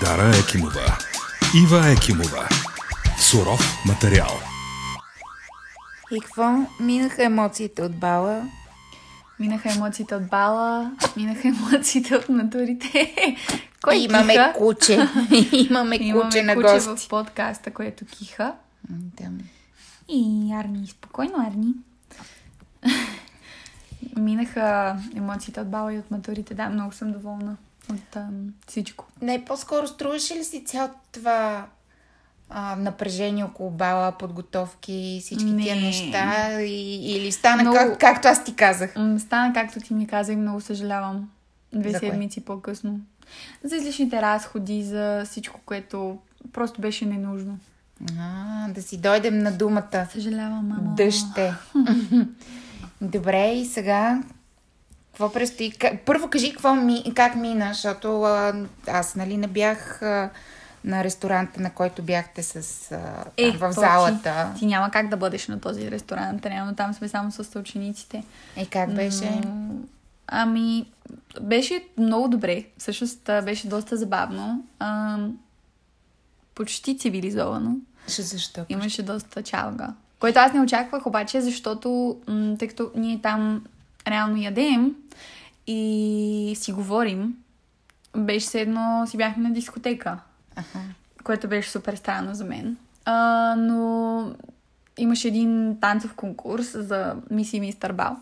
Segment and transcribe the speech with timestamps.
[0.00, 0.98] Дара Екимова.
[1.56, 2.48] Ива Екимова.
[3.18, 4.30] Суров материал.
[6.12, 6.66] И какво?
[6.80, 8.42] Минаха емоциите от бала.
[9.40, 13.14] Минаха емоциите от бала, минаха емоциите от матурите.
[13.82, 14.52] Кой Имаме киха?
[14.56, 14.94] куче.
[15.52, 17.06] Имаме Имаме куче на куче гости.
[17.06, 18.54] в подкаста, което киха.
[18.90, 19.24] М, Да.
[20.08, 21.72] И Арни, спокойно, Арни.
[24.16, 26.54] Минаха емоциите от бала и от матурите.
[26.54, 27.56] Да, много съм доволна
[27.90, 28.32] от ам,
[28.68, 29.04] всичко.
[29.22, 31.66] Не, по-скоро струваше ли си цялото това
[32.50, 35.82] а, напрежение около бала, подготовки, всички тия Не.
[35.82, 36.52] неща?
[36.60, 38.94] И, или стана Много- как, както аз ти казах?
[39.18, 41.30] Стана както ти ми каза и много съжалявам.
[41.74, 42.08] Две За кое?
[42.10, 43.00] седмици по-късно.
[43.64, 46.18] За излишните разходи, за всичко, което
[46.52, 47.58] просто беше ненужно.
[48.20, 50.06] А, да си дойдем на думата.
[50.12, 50.94] Съжалявам, мамо.
[50.96, 51.54] Дъще.
[53.00, 54.22] Добре, и сега
[55.16, 55.72] какво предстои?
[56.04, 58.54] Първо кажи какво ми, как мина, защото а,
[58.86, 60.30] аз нали не бях а,
[60.84, 64.50] на ресторанта, на който бяхте с, а, Е, в залата.
[64.54, 68.24] Ти, ти няма как да бъдеш на този ресторант, реално там сме само с учениците.
[68.56, 69.40] И как беше?
[69.44, 69.74] Но,
[70.26, 70.86] ами,
[71.40, 72.64] беше много добре.
[72.78, 74.64] Всъщност беше доста забавно.
[74.78, 75.18] А,
[76.54, 77.76] почти цивилизовано.
[78.08, 78.64] Ще защо?
[78.68, 79.94] Имаше доста чалга.
[80.20, 83.64] Което аз не очаквах обаче, защото м- тъй като ние там
[84.06, 84.94] реално ядем
[85.66, 87.34] и си говорим,
[88.16, 90.18] беше все едно си бяхме на дискотека,
[90.56, 90.78] Аха.
[91.24, 92.76] което беше супер странно за мен.
[93.04, 94.32] А, но
[94.98, 98.16] имаше един танцов конкурс за Миси Мистер Бал.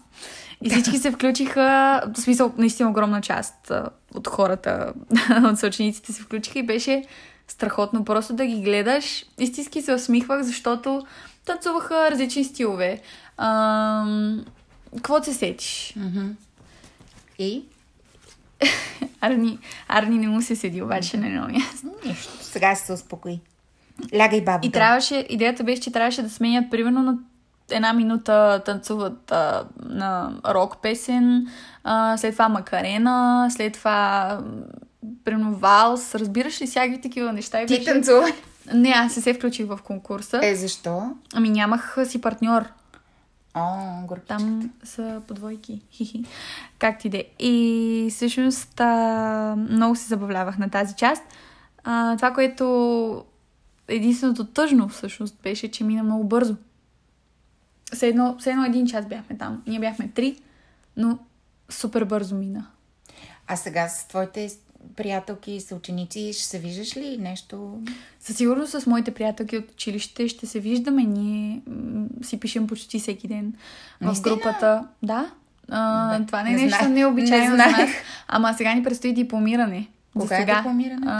[0.62, 3.72] И всички се включиха, в смисъл, наистина огромна част
[4.14, 4.92] от хората,
[5.44, 7.04] от съучениците се включиха и беше
[7.48, 9.24] страхотно просто да ги гледаш.
[9.38, 11.06] Истински се усмихвах, защото
[11.44, 13.00] танцуваха различни стилове.
[13.36, 14.44] Ам,
[14.96, 15.94] Какво се сетиш?
[15.96, 16.30] Мгм.
[17.38, 17.64] И?
[19.20, 21.86] Арни, Арни не му се седи, обаче на едно място.
[22.06, 22.32] Нищо.
[22.40, 23.40] Сега се успокои.
[24.16, 24.66] Лягай, бабо.
[24.66, 27.18] И трябваше, идеята беше, че трябваше да сменят примерно на
[27.70, 31.48] една минута танцуват а, на рок песен,
[31.84, 34.38] а, след това макарена, след това
[35.24, 37.62] примерно валс, разбираш ли всякакви такива неща?
[37.62, 37.92] И Ти беше...
[37.92, 38.32] танцувай.
[38.74, 40.40] Не, аз не се включих в конкурса.
[40.42, 41.10] Е, защо?
[41.34, 42.64] Ами нямах си партньор.
[43.54, 44.26] О, горче.
[44.26, 45.82] Там са по двойки.
[45.90, 46.24] Хихи.
[46.78, 47.24] Как ти де.
[47.38, 51.22] И всъщност а, много се забавлявах на тази част.
[51.84, 53.24] А, това, което
[53.88, 56.56] единственото тъжно всъщност беше, че мина много бързо.
[57.92, 59.62] Все едно, все едно един час бяхме там.
[59.66, 60.42] Ние бяхме три,
[60.96, 61.18] но
[61.68, 62.66] супер бързо мина.
[63.46, 64.50] А сега с твоите
[64.96, 67.78] приятелки и съученици ще се виждаш ли нещо?
[68.20, 71.02] Със сигурност с моите приятелки от училище ще се виждаме.
[71.02, 73.54] Ние м- си пишем почти всеки ден
[74.00, 74.88] в групата.
[75.02, 75.30] Да.
[75.68, 76.94] А, Да, това не е не нещо знаех.
[76.94, 77.74] необичайно Не за нас.
[77.74, 77.90] знаех.
[78.28, 79.88] Ама сега ни предстои дипломиране.
[80.14, 80.56] За Кога е сега.
[80.56, 81.08] дипломирането?
[81.08, 81.14] А,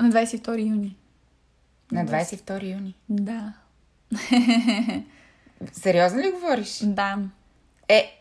[0.00, 0.96] на 22 юни.
[1.92, 2.94] На 22 юни.
[3.08, 3.52] Да.
[5.72, 6.78] Сериозно ли говориш?
[6.82, 7.18] Да.
[7.88, 8.20] Е,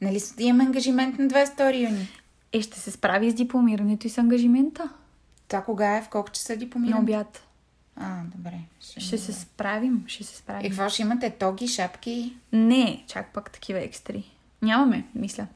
[0.00, 2.08] нали имаме ангажимент на 22 юни?
[2.54, 4.88] Е, ще се справи с дипломирането и с ангажимента.
[5.48, 6.02] Това кога е?
[6.02, 7.00] В колко часа На дипломиране?
[7.00, 7.42] обяд.
[7.96, 8.54] А, добре.
[8.80, 10.04] Ще се справим.
[10.06, 10.70] Ще се И справим.
[10.70, 11.30] какво ще имате?
[11.30, 12.36] Тоги, шапки?
[12.52, 14.30] Не, чак пак такива екстри.
[14.62, 15.46] Нямаме, мисля.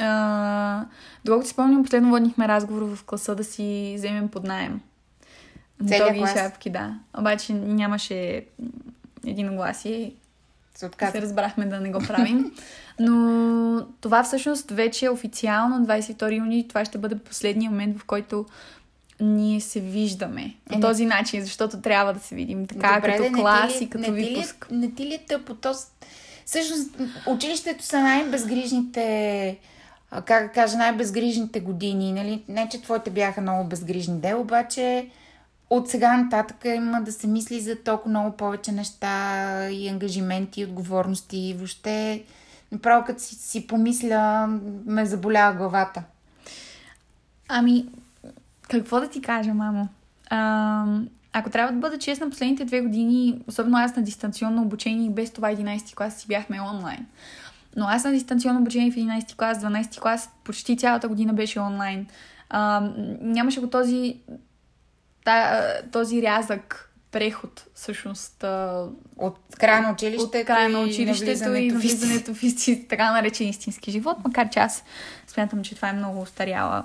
[0.00, 0.84] А,
[1.24, 4.80] доколкото си спомням, последно водихме разговор в класа да си вземем под найем.
[5.78, 6.32] Тоги и клас?
[6.32, 6.98] шапки, да.
[7.18, 8.46] Обаче нямаше
[9.26, 10.12] единогласие Се
[10.74, 11.22] се отказа.
[11.22, 12.52] разбрахме да не го правим.
[13.00, 13.20] Но
[14.00, 16.68] това всъщност вече е официално 22 юни.
[16.68, 18.46] Това ще бъде последния момент, в който
[19.20, 23.10] ние се виждаме по Е, не- този начин, защото трябва да се видим така, Добре,
[23.10, 24.66] като де, клас ли- и като не ти ли випуск.
[24.70, 25.54] Не ти ли е тъпо?
[25.54, 25.72] То,
[26.46, 26.90] всъщност,
[27.26, 29.58] училището са най-безгрижните,
[30.24, 32.12] как да кажа, най-безгрижните години.
[32.12, 32.42] Нали?
[32.48, 35.06] Не, че твоите бяха много безгрижни де, обаче
[35.70, 40.64] от сега нататък има да се мисли за толкова много повече неща и ангажименти, и
[40.64, 41.38] отговорности.
[41.38, 42.24] И въобще,
[42.72, 44.46] направо като си, си помисля,
[44.86, 46.02] ме заболява главата.
[47.48, 47.88] Ами,
[48.62, 49.88] какво да ти кажа, мамо?
[50.30, 50.86] А,
[51.32, 55.30] ако трябва да бъда честна, последните две години, особено аз на дистанционно обучение и без
[55.30, 57.06] това 11 клас си бяхме онлайн.
[57.76, 62.06] Но аз на дистанционно обучение в 11 клас, 12 клас, почти цялата година беше онлайн.
[62.50, 62.90] А,
[63.20, 64.16] нямаше го този,
[65.92, 68.44] този рязък преход, всъщност,
[69.16, 72.00] От края на училището, от края на училището и навлизането в истина.
[72.00, 74.84] навлизането в исти, така наречен истински живот, макар че аз
[75.26, 76.84] смятам, че това е много устаряла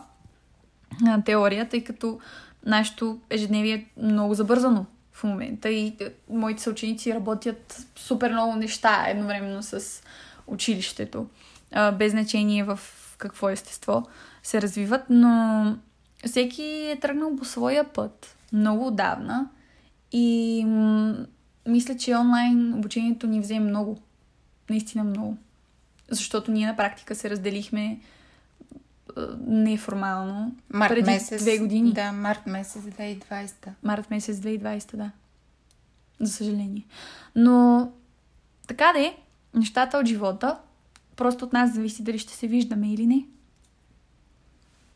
[1.25, 2.19] теория, тъй като
[2.65, 5.95] нашето ежедневие е много забързано в момента и
[6.29, 10.03] моите съученици работят супер много неща едновременно с
[10.47, 11.27] училището,
[11.93, 12.79] без значение в
[13.17, 14.07] какво естество
[14.43, 15.77] се развиват, но
[16.25, 19.49] всеки е тръгнал по своя път много отдавна
[20.11, 21.25] и м-
[21.67, 23.97] мисля, че онлайн обучението ни взе много.
[24.69, 25.37] Наистина много.
[26.09, 27.99] Защото ние на практика се разделихме
[29.47, 31.41] неформално Март преди месец.
[31.41, 31.93] две години.
[31.93, 33.69] Да, март месец 2020.
[33.83, 35.11] Март месец 2020, да.
[36.19, 36.85] За съжаление.
[37.35, 37.91] Но
[38.67, 39.17] така де,
[39.53, 40.57] нещата от живота,
[41.15, 43.25] просто от нас зависи дали ще се виждаме или не.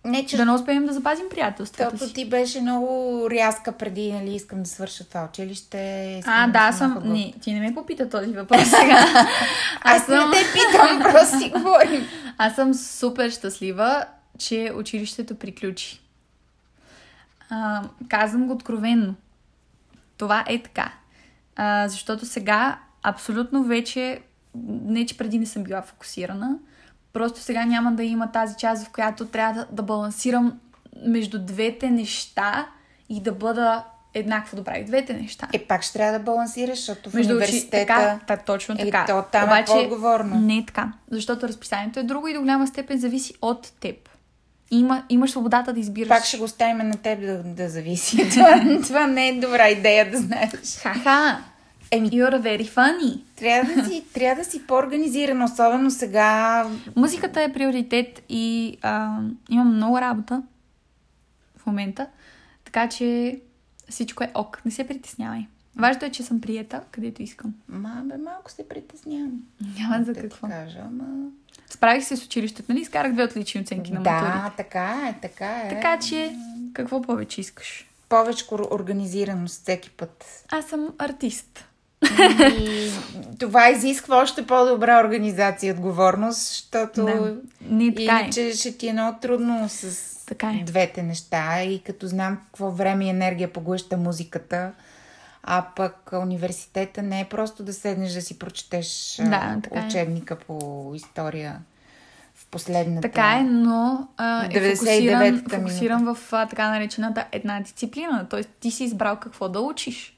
[0.06, 2.14] Не, че Да не успеем да запазим приятелството Тото си.
[2.14, 6.22] ти беше много рязка преди, нали, искам да свърша това училище.
[6.26, 7.14] А, да, съм съм...
[7.14, 9.06] Не, ти не ме попита този въпрос сега.
[9.82, 12.08] Аз не те питам, просто си говорим.
[12.38, 14.06] Аз съм супер щастлива,
[14.40, 16.02] че училището приключи.
[17.50, 19.16] А, казвам го откровенно.
[20.18, 20.94] Това е така.
[21.56, 24.22] А, защото сега абсолютно вече,
[24.66, 26.58] не че преди не съм била фокусирана,
[27.14, 30.60] просто сега няма да има тази част, в която трябва да, да балансирам
[31.06, 32.68] между двете неща
[33.10, 33.84] и да бъда
[34.14, 35.48] еднакво добра и двете неща.
[35.54, 37.88] Е, пак ще трябва да балансираш, защото в Между университета...
[37.88, 39.06] Така, та, точно Е, така.
[39.08, 40.40] то там е по-отговорно.
[40.40, 40.92] Не е така.
[41.12, 44.10] Защото разписанието е друго и до голяма степен зависи от теб.
[44.72, 46.10] Има, имаш свободата да избираш.
[46.10, 48.30] Пак ще го оставим на теб да, да зависи.
[48.34, 50.52] това, това не е добра идея да знаеш.
[50.82, 51.44] Ха-ха!
[51.92, 53.22] Еми, You're very funny.
[53.36, 56.66] трябва да си, трябва да си по-организиран, особено сега.
[56.96, 59.20] Музиката е приоритет и а,
[59.50, 60.44] имам много работа
[61.58, 62.08] в момента,
[62.66, 63.40] така че
[63.90, 64.62] всичко е ок.
[64.66, 65.46] Не се притеснявай.
[65.76, 67.54] Важното е, че съм приета, където искам.
[67.68, 69.42] Ма, бе, малко се притеснявам.
[69.80, 70.48] Няма за Да какво.
[70.48, 71.30] кажа, ама...
[71.70, 72.82] Справих се с училището, нали?
[72.82, 74.38] Изкарах две отлични оценки на матурите.
[74.38, 75.70] Да, така е, така е.
[75.70, 76.36] Така че,
[76.74, 77.88] какво повече искаш?
[78.10, 80.44] Повече организираност всеки път.
[80.52, 81.66] Аз съм артист.
[82.60, 82.92] И
[83.40, 87.36] това изисква още по-добра организация и отговорност, защото Да.
[87.62, 88.22] Не, така е.
[88.22, 90.64] иначе ще ти е много трудно с Така е.
[90.64, 91.64] двете неща.
[91.64, 94.72] И като знам какво време и енергия поглъща музиката,
[95.44, 99.86] а пък университета не е просто да седнеш да си прочетеш Да, е.
[99.88, 101.60] учебника по история
[102.36, 103.02] в последната.
[103.02, 108.28] Така е, но а, е 99-та фокусиран, фокусиран в а, така наречената една дисциплина.
[108.30, 110.18] Тоест ти си избрал какво да учиш.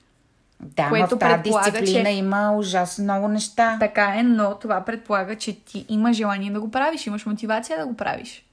[0.60, 3.78] Да, което в тази дисциплина че- има ужасно много неща.
[3.80, 7.86] Така е, но това предполага, че ти имаш желание да го правиш, имаш мотивация да
[7.86, 8.46] го правиш.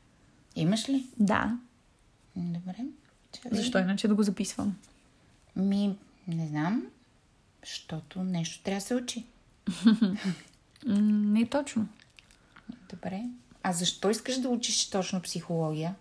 [0.56, 1.06] Имаш ли?
[1.18, 1.56] Да.
[2.36, 2.76] Добре.
[3.32, 3.50] Чакай.
[3.54, 4.76] Защо иначе да го записвам?
[5.56, 5.96] Ми,
[6.28, 6.82] не знам.
[7.64, 9.26] Защото нещо трябва да се учи.
[10.86, 11.88] Не точно.
[12.90, 13.22] Добре.
[13.62, 15.94] А защо искаш да учиш точно психология?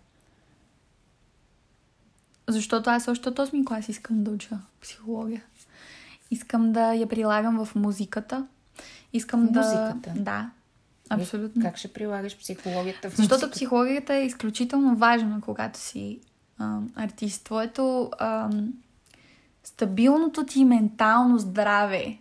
[2.47, 5.43] Защото аз още от 8 клас искам да уча психология.
[6.31, 8.47] Искам да я прилагам в музиката.
[9.13, 9.59] Искам В да...
[9.59, 10.13] музиката?
[10.15, 10.49] Да,
[11.09, 11.61] абсолютно.
[11.61, 13.55] Как ще прилагаш психологията в Защото музиката?
[13.55, 16.19] психологията е изключително важна, когато си
[16.59, 17.43] а, артист.
[17.43, 18.49] Твоето а,
[19.63, 22.17] стабилното ти ментално здраве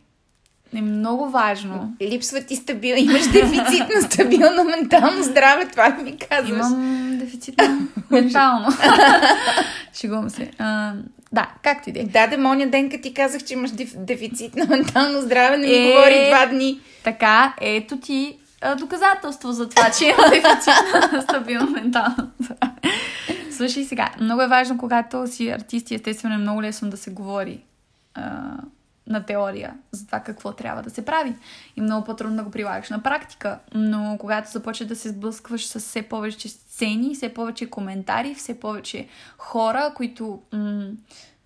[0.74, 1.94] е много важно.
[2.02, 2.94] Липсва ти стабил...
[2.98, 6.50] Имаш дефицит на стабилно ментално здраве, това ми казваш?
[6.50, 8.68] Имам дефицит на ментално.
[9.94, 10.50] Шегувам се.
[10.58, 10.92] А,
[11.32, 12.04] да, както и да е.
[12.04, 13.92] Да, демония ден, като ти казах, че имаш деф...
[13.96, 15.92] дефицит на ментално здраве, не ми Е.
[15.92, 16.80] говори два дни.
[17.04, 22.72] Така, ето ти а, доказателство за това, че има дефицит на стабилно ментално здраве.
[23.56, 27.10] Слушай сега, много е важно, когато си артист и естествено е много лесно да се
[27.10, 27.60] говори
[28.14, 28.40] а,
[29.10, 31.34] на теория за това какво трябва да се прави.
[31.76, 33.58] И много по-трудно да го прилагаш на практика.
[33.74, 39.08] Но когато започнеш да се сблъскваш с все повече сцени, все повече коментари, все повече
[39.38, 40.90] хора, които м-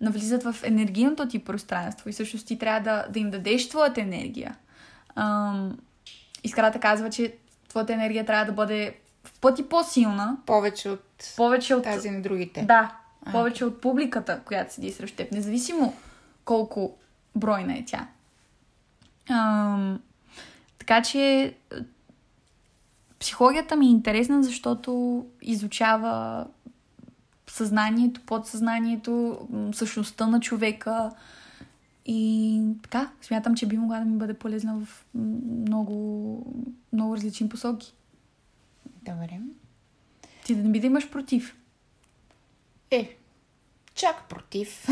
[0.01, 4.55] навлизат в енергийното ти пространство и всъщност ти трябва да, да им дадеш твоята енергия.
[5.15, 5.77] Ам,
[6.43, 7.35] Искрата казва, че
[7.69, 11.03] твоята енергия трябва да бъде в пъти по-силна, Повече от
[11.35, 11.83] повече от...
[11.83, 12.61] тази на другите.
[12.61, 12.95] Да,
[13.31, 15.93] повече от публиката, която седи срещу теб, независимо
[16.45, 16.97] колко
[17.35, 18.07] бройна е тя.
[19.29, 19.99] Ам,
[20.79, 21.53] така че е,
[23.19, 26.45] психологията ми е интересна, защото изучава
[27.47, 29.39] съзнанието, подсъзнанието,
[29.73, 31.11] същността на човека.
[32.05, 36.45] И така, смятам, че би могла да ми бъде полезна в много,
[36.93, 37.93] много различни посоки.
[38.85, 39.39] Добре.
[40.45, 41.55] Ти да не би да имаш против.
[42.91, 43.17] Е,
[43.93, 44.87] чак против.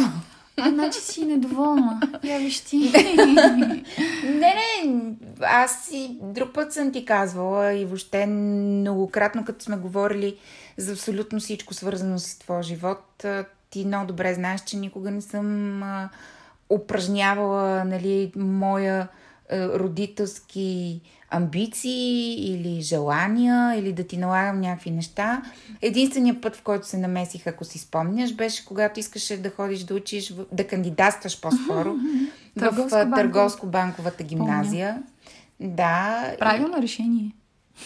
[0.57, 2.01] А, значи си недоволна.
[2.23, 2.91] Я виж ти.
[4.23, 10.37] Не, не, аз и друг път съм ти казвала и въобще многократно, като сме говорили
[10.77, 13.25] за абсолютно всичко свързано с твоя живот,
[13.69, 15.83] ти много добре знаеш, че никога не съм
[16.69, 19.07] упражнявала нали, моя
[19.53, 25.41] родителски амбиции или желания, или да ти налагам някакви неща.
[25.81, 29.93] Единственият път, в който се намесих, ако си спомняш, беше когато искаше да ходиш да
[29.93, 31.95] учиш, да кандидатстваш по-скоро
[32.55, 34.93] в Търговско-банковата гимназия.
[34.93, 35.75] Помня.
[35.75, 36.35] Да.
[36.39, 37.31] Правилно решение.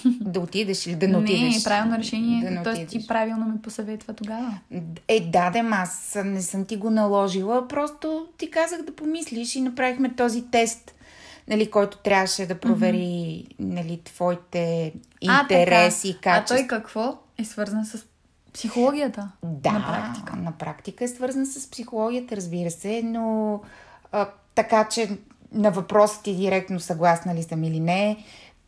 [0.06, 1.56] Да отидеш или да не отидеш?
[1.56, 2.52] Не, правилно решение.
[2.52, 4.60] Да Тоест ти правилно ме посъветва тогава.
[5.08, 9.62] Е, да, да, аз не съм ти го наложила, просто ти казах да помислиш и
[9.62, 10.94] направихме този тест,
[11.48, 13.56] нали, който трябваше да провери mm-hmm.
[13.60, 18.06] нали, твоите интереси, а, А той какво е свързан с
[18.54, 19.32] психологията?
[19.44, 20.36] Да, на практика.
[20.36, 23.62] на практика е свързан с психологията, разбира се, но
[24.12, 25.10] а, така, че
[25.52, 28.18] на въпроса ти директно съгласна ли съм или не,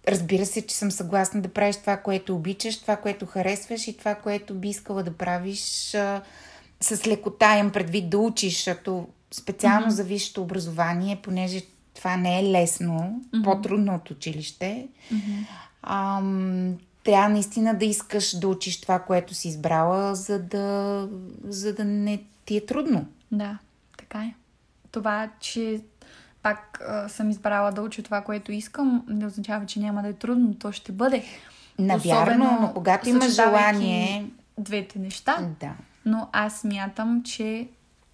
[0.07, 4.15] Разбира се, че съм съгласна да правиш това, което обичаш, това, което харесваш и това,
[4.15, 6.21] което би искала да правиш а,
[6.81, 9.89] с лекота имам предвид да учиш, защото специално mm-hmm.
[9.89, 11.61] за висшето образование, понеже
[11.99, 13.43] това не е лесно, mm-hmm.
[13.43, 15.45] по-трудно от училище, mm-hmm.
[15.83, 21.07] ам, трябва наистина да искаш да учиш това, което си избрала, за да,
[21.43, 23.05] за да не ти е трудно.
[23.31, 23.57] Да,
[23.97, 24.33] така е.
[24.91, 25.81] Това, че
[26.43, 30.13] пак а, съм избрала да уча това, което искам, не означава, че няма да е
[30.13, 31.23] трудно, то ще бъде.
[31.79, 34.25] Навярно, но когато има желание...
[34.57, 35.37] Двете неща.
[35.59, 35.71] Да.
[36.05, 37.67] Но аз мятам, че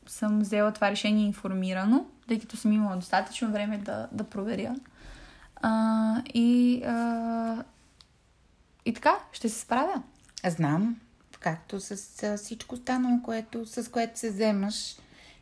[0.08, 4.75] съм взела това решение информирано, тъй като съм имала достатъчно време да, да проверя.
[5.55, 7.63] А, и, а,
[8.86, 10.03] и така, ще се справя.
[10.48, 10.96] Знам,
[11.39, 14.96] както с, с всичко останало, което, с което се вземаш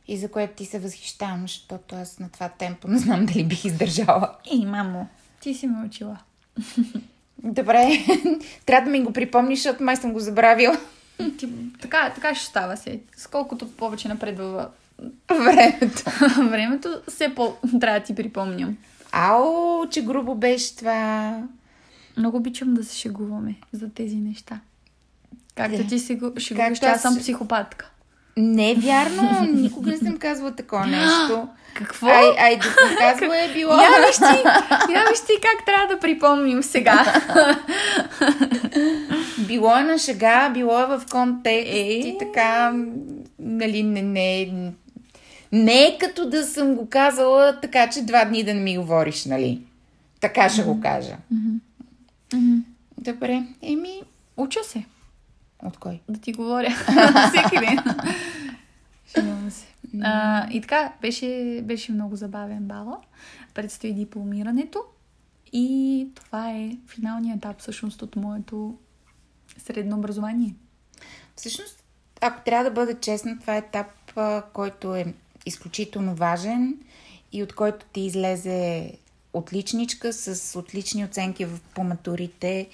[0.07, 3.65] и за което ти се възхищавам, защото аз на това темпо не знам дали бих
[3.65, 4.35] издържала.
[4.51, 5.07] Ей, мамо,
[5.41, 6.17] ти си ме учила.
[7.43, 8.05] Добре,
[8.65, 10.77] трябва да ми го припомниш, защото май съм го забравила.
[11.37, 11.49] Ти,
[11.81, 12.99] така, така ще става се.
[13.17, 14.69] Сколкото повече напредва
[15.29, 16.03] времето.
[16.49, 18.77] времето, все по трябва да ти припомням.
[19.11, 21.37] Ау, че грубо беше това.
[22.17, 24.59] Много обичам да се шегуваме за тези неща.
[25.55, 27.89] Както ти се шегуваш, аз съм психопатка.
[28.37, 31.47] Не е вярно, никога не съм казвала такова нещо.
[31.73, 32.07] Какво?
[32.07, 33.73] Ай, ай, да съм казвала е било.
[33.73, 34.47] Я виж ти,
[34.93, 37.21] я виж ти как трябва да припомним сега.
[39.47, 41.77] било е на шега, било е в контекст е...
[41.77, 42.73] и така,
[43.39, 44.51] нали, не, не,
[45.53, 49.25] не е като да съм го казала така, че два дни да не ми говориш,
[49.25, 49.61] нали?
[50.19, 50.65] Така ще mm-hmm.
[50.65, 51.17] го кажа.
[51.33, 51.59] Mm-hmm.
[52.29, 52.63] Mm-hmm.
[52.97, 54.01] Добре, еми...
[54.37, 54.85] Уча се.
[55.63, 55.99] От кой?
[56.09, 56.69] Да ти говоря.
[57.29, 57.79] Всеки ден.
[59.49, 59.65] Се.
[60.03, 62.97] А, и така, беше, беше много забавен бала.
[63.53, 64.83] Предстои дипломирането.
[65.51, 68.77] И това е финалният етап всъщност от моето
[69.57, 70.55] средно образование.
[71.35, 71.83] Всъщност,
[72.21, 74.19] ако трябва да бъда честна, това е етап,
[74.53, 75.13] който е
[75.45, 76.77] изключително важен
[77.31, 78.91] и от който ти излезе
[79.33, 82.69] отличничка с отлични оценки по матурите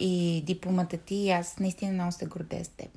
[0.00, 2.88] и дипломата ти и аз наистина много се гордея с теб.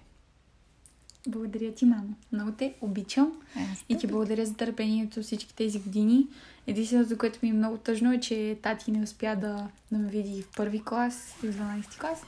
[1.27, 2.15] Благодаря ти, мамо.
[2.31, 6.27] Много те обичам аз и ти благодаря за търпението всички тези години.
[6.67, 10.09] Единственото, за което ми е много тъжно е, че тати не успя да, да ме
[10.09, 12.21] види в първи клас и в 12 клас.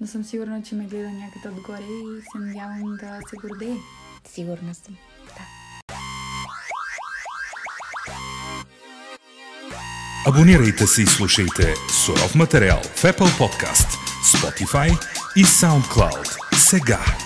[0.00, 3.76] Но съм сигурна, че ме гледа някъде отгоре и се надявам да се гордее.
[4.24, 4.96] Сигурна съм.
[10.26, 11.74] Абонирайте се и слушайте
[12.04, 13.88] суров материал в Apple Podcast,
[14.24, 14.98] Spotify
[15.36, 16.56] и SoundCloud.
[16.56, 17.21] Сега.